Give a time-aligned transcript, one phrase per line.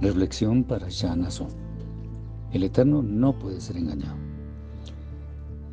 [0.00, 1.48] Reflexión para Shanason.
[2.52, 4.16] El Eterno no puede ser engañado.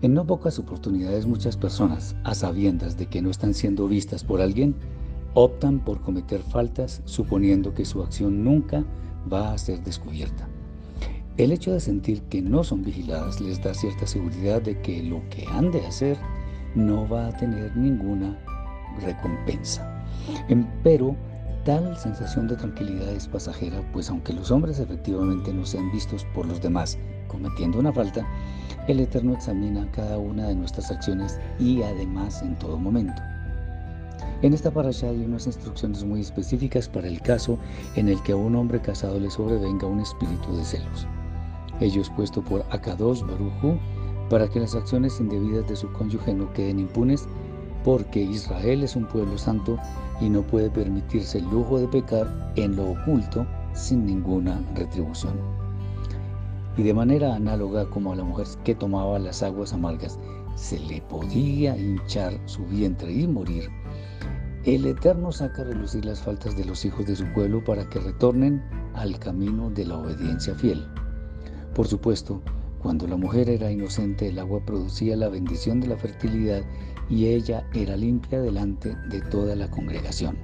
[0.00, 4.40] En no pocas oportunidades muchas personas, a sabiendas de que no están siendo vistas por
[4.40, 4.74] alguien,
[5.34, 8.84] optan por cometer faltas suponiendo que su acción nunca
[9.32, 10.48] va a ser descubierta.
[11.36, 15.22] El hecho de sentir que no son vigiladas les da cierta seguridad de que lo
[15.30, 16.16] que han de hacer
[16.74, 18.38] no va a tener ninguna
[19.00, 20.04] recompensa.
[20.82, 21.16] Pero
[21.64, 26.44] Tal sensación de tranquilidad es pasajera, pues aunque los hombres efectivamente no sean vistos por
[26.44, 26.98] los demás
[27.28, 28.26] cometiendo una falta,
[28.88, 33.22] el Eterno examina cada una de nuestras acciones y además en todo momento.
[34.42, 37.56] En esta parasha hay unas instrucciones muy específicas para el caso
[37.94, 41.06] en el que a un hombre casado le sobrevenga un espíritu de celos.
[41.78, 43.78] Ello es puesto por Akadosh Baruchu
[44.28, 47.28] para que las acciones indebidas de su cónyuge no queden impunes
[47.84, 49.78] porque Israel es un pueblo santo
[50.20, 55.34] y no puede permitirse el lujo de pecar en lo oculto sin ninguna retribución.
[56.76, 60.18] Y de manera análoga como a la mujer que tomaba las aguas amargas,
[60.54, 63.68] se le podía hinchar su vientre y morir,
[64.64, 67.98] el Eterno saca a relucir las faltas de los hijos de su pueblo para que
[67.98, 68.62] retornen
[68.94, 70.86] al camino de la obediencia fiel.
[71.74, 72.40] Por supuesto,
[72.82, 76.62] cuando la mujer era inocente, el agua producía la bendición de la fertilidad
[77.08, 80.36] y ella era limpia delante de toda la congregación.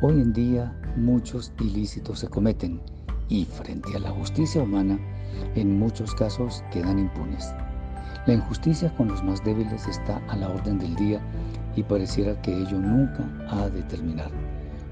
[0.00, 2.80] Hoy en día muchos ilícitos se cometen
[3.28, 4.98] y frente a la justicia humana,
[5.54, 7.52] en muchos casos quedan impunes.
[8.26, 11.20] La injusticia con los más débiles está a la orden del día
[11.76, 14.30] y pareciera que ello nunca ha de terminar.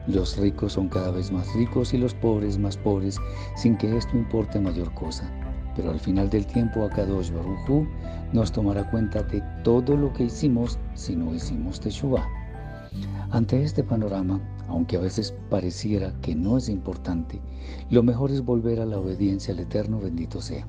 [0.07, 3.19] Los ricos son cada vez más ricos y los pobres más pobres
[3.57, 5.33] sin que esto importe mayor cosa
[5.75, 7.87] pero al final del tiempo Akadosh Baruchu
[8.33, 12.27] nos tomará cuenta de todo lo que hicimos si no hicimos Teshuvah.
[13.31, 17.41] Ante este panorama, aunque a veces pareciera que no es importante,
[17.91, 20.67] lo mejor es volver a la obediencia al Eterno bendito sea.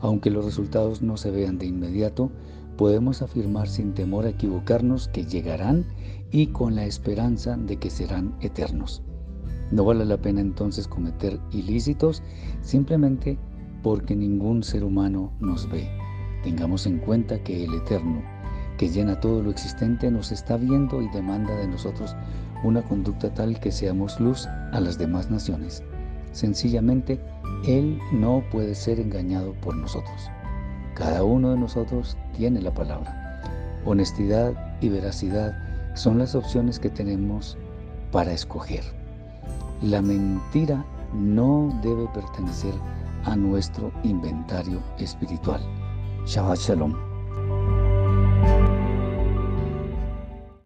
[0.00, 2.30] Aunque los resultados no se vean de inmediato,
[2.76, 5.86] podemos afirmar sin temor a equivocarnos que llegarán
[6.30, 9.02] y con la esperanza de que serán eternos.
[9.70, 12.22] No vale la pena entonces cometer ilícitos
[12.60, 13.38] simplemente
[13.84, 15.88] porque ningún ser humano nos ve.
[16.42, 18.22] Tengamos en cuenta que el Eterno,
[18.78, 22.16] que llena todo lo existente, nos está viendo y demanda de nosotros
[22.64, 25.82] una conducta tal que seamos luz a las demás naciones.
[26.32, 27.20] Sencillamente,
[27.66, 30.30] Él no puede ser engañado por nosotros.
[30.94, 33.42] Cada uno de nosotros tiene la palabra.
[33.84, 35.52] Honestidad y veracidad
[35.94, 37.58] son las opciones que tenemos
[38.12, 38.82] para escoger.
[39.82, 42.72] La mentira no debe pertenecer
[43.24, 45.60] a nuestro inventario espiritual.
[46.26, 47.03] Shabbat Shalom.